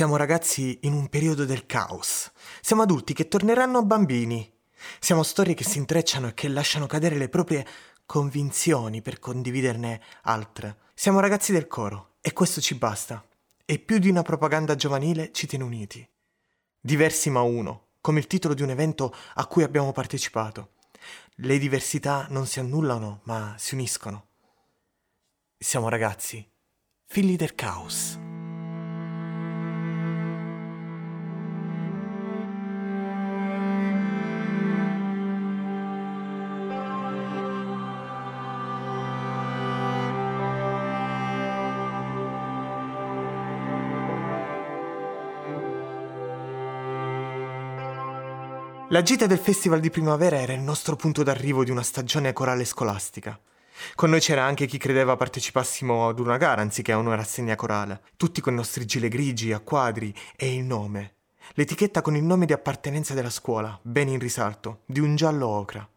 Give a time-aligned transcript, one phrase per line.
[0.00, 2.32] Siamo ragazzi in un periodo del caos.
[2.62, 4.50] Siamo adulti che torneranno bambini.
[4.98, 7.66] Siamo storie che si intrecciano e che lasciano cadere le proprie
[8.06, 10.78] convinzioni per condividerne altre.
[10.94, 13.22] Siamo ragazzi del coro e questo ci basta.
[13.66, 16.08] E più di una propaganda giovanile ci tiene uniti.
[16.80, 20.76] Diversi ma uno, come il titolo di un evento a cui abbiamo partecipato.
[21.34, 24.28] Le diversità non si annullano, ma si uniscono.
[25.58, 26.50] Siamo ragazzi,
[27.04, 28.19] figli del caos.
[48.92, 52.64] La gita del Festival di Primavera era il nostro punto d'arrivo di una stagione corale
[52.64, 53.38] scolastica.
[53.94, 58.02] Con noi c'era anche chi credeva partecipassimo ad una gara anziché a una rassegna corale,
[58.16, 61.14] tutti con i nostri gilet grigi a quadri e il nome.
[61.54, 65.88] L'etichetta con il nome di appartenenza della scuola, ben in risalto, di un giallo ocra.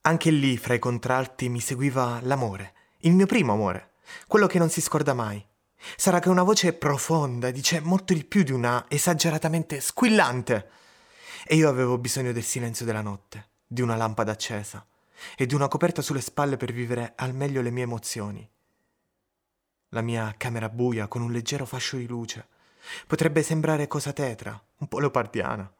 [0.00, 2.72] Anche lì, fra i contralti, mi seguiva l'amore,
[3.02, 3.92] il mio primo amore,
[4.26, 5.40] quello che non si scorda mai.
[5.96, 10.80] Sarà che una voce profonda dice molto di più di una esageratamente squillante
[11.46, 14.86] e io avevo bisogno del silenzio della notte, di una lampada accesa
[15.36, 18.48] e di una coperta sulle spalle per vivere al meglio le mie emozioni.
[19.90, 22.48] La mia camera buia con un leggero fascio di luce
[23.06, 25.72] potrebbe sembrare cosa tetra, un po' leopardiana.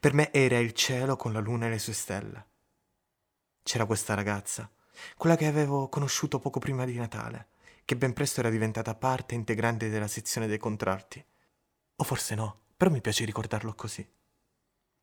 [0.00, 2.46] Per me era il cielo con la luna e le sue stelle.
[3.62, 4.70] C'era questa ragazza,
[5.16, 7.48] quella che avevo conosciuto poco prima di Natale,
[7.84, 11.24] che ben presto era diventata parte integrante della sezione dei contralti.
[11.96, 14.06] O forse no, però mi piace ricordarlo così.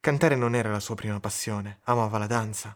[0.01, 2.75] Cantare non era la sua prima passione, amava la danza,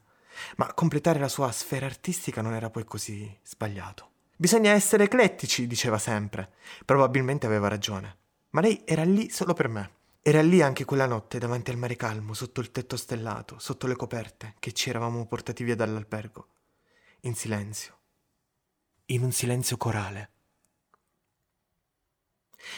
[0.58, 4.12] ma completare la sua sfera artistica non era poi così sbagliato.
[4.38, 6.52] Bisogna essere eclettici, diceva sempre.
[6.86, 8.18] Probabilmente aveva ragione.
[8.52, 9.92] Ma lei era lì solo per me.
[10.22, 13.96] Era lì anche quella notte davanti al mare calmo, sotto il tetto stellato, sotto le
[13.96, 16.48] coperte, che ci eravamo portati via dall'albergo.
[17.22, 17.98] In silenzio.
[19.06, 20.30] In un silenzio corale.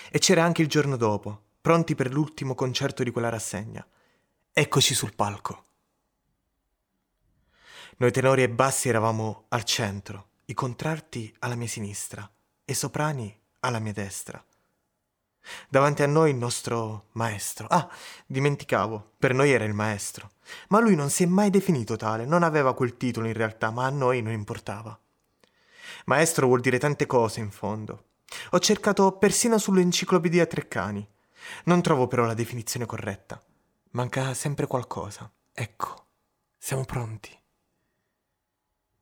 [0.10, 3.86] E c'era anche il giorno dopo, pronti per l'ultimo concerto di quella rassegna.
[4.60, 5.66] Eccoci sul palco.
[7.98, 12.28] Noi tenori e bassi eravamo al centro, i contralti alla mia sinistra
[12.66, 14.44] e i soprani alla mia destra.
[15.70, 17.68] Davanti a noi il nostro maestro.
[17.68, 17.88] Ah,
[18.26, 20.32] dimenticavo, per noi era il maestro.
[20.70, 23.86] Ma lui non si è mai definito tale, non aveva quel titolo in realtà, ma
[23.86, 25.00] a noi non importava.
[26.06, 28.06] Maestro vuol dire tante cose in fondo.
[28.50, 31.08] Ho cercato persino sull'enciclopedia Treccani.
[31.66, 33.40] Non trovo però la definizione corretta.
[33.98, 35.28] Manca sempre qualcosa.
[35.52, 36.06] Ecco,
[36.56, 37.36] siamo pronti.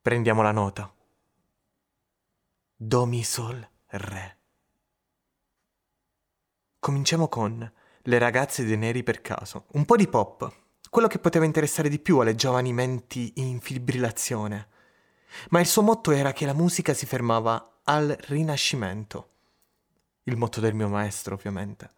[0.02, 0.90] Prendiamo la nota.
[2.78, 4.38] Do, mi, sol, re.
[6.80, 7.70] Cominciamo con
[8.04, 9.66] Le ragazze dei neri per caso.
[9.74, 10.50] Un po' di pop,
[10.90, 14.70] quello che poteva interessare di più alle giovani menti in fibrillazione.
[15.50, 19.30] Ma il suo motto era che la musica si fermava al rinascimento.
[20.24, 21.92] Il motto del mio maestro, ovviamente.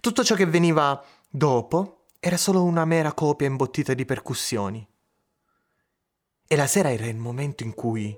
[0.00, 4.88] Tutto ciò che veniva dopo era solo una mera copia imbottita di percussioni.
[6.48, 8.16] E la sera era il momento in cui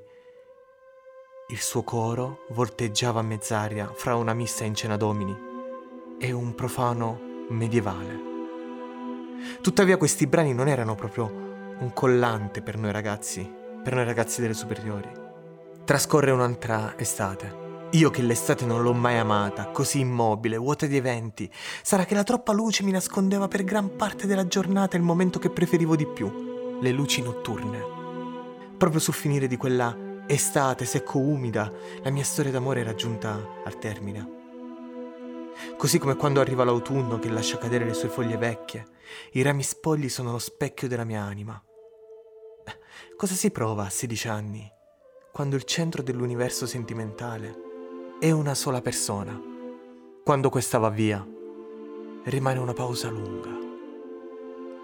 [1.49, 5.37] il suo coro volteggiava a mezz'aria fra una missa in cena domini
[6.21, 8.21] e un profano medievale.
[9.61, 11.25] Tuttavia questi brani non erano proprio
[11.81, 13.43] un collante per noi ragazzi,
[13.83, 15.11] per noi ragazzi delle superiori.
[15.85, 17.66] Trascorre un'altra estate.
[17.97, 21.51] Io che l'estate non l'ho mai amata, così immobile, vuota di eventi.
[21.83, 25.49] Sarà che la troppa luce mi nascondeva per gran parte della giornata il momento che
[25.49, 27.83] preferivo di più, le luci notturne.
[28.77, 29.97] Proprio sul finire di quella
[30.27, 35.55] estate secco-umida, la mia storia d'amore era giunta al termine.
[35.79, 38.85] Così come quando arriva l'autunno che lascia cadere le sue foglie vecchie,
[39.33, 41.59] i rami spogli sono lo specchio della mia anima.
[43.17, 44.71] Cosa si prova a 16 anni,
[45.33, 47.65] quando il centro dell'universo sentimentale
[48.19, 49.39] è una sola persona.
[50.25, 51.25] Quando questa va via,
[52.25, 53.51] rimane una pausa lunga,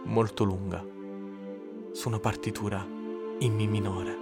[0.05, 0.85] molto lunga,
[1.93, 2.87] su una partitura
[3.39, 4.22] in Mi minore.